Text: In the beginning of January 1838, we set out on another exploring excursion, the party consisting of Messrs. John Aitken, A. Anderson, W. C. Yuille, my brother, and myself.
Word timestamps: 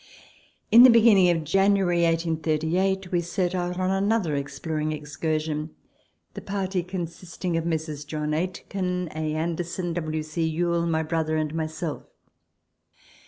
In 0.71 0.81
the 0.81 0.89
beginning 0.89 1.29
of 1.29 1.43
January 1.43 2.01
1838, 2.05 3.11
we 3.11 3.21
set 3.21 3.53
out 3.53 3.77
on 3.77 3.91
another 3.91 4.33
exploring 4.35 4.91
excursion, 4.93 5.75
the 6.33 6.41
party 6.41 6.81
consisting 6.81 7.55
of 7.55 7.67
Messrs. 7.67 8.03
John 8.03 8.33
Aitken, 8.33 9.09
A. 9.11 9.35
Anderson, 9.35 9.93
W. 9.93 10.23
C. 10.23 10.49
Yuille, 10.51 10.87
my 10.89 11.03
brother, 11.03 11.37
and 11.37 11.53
myself. 11.53 12.01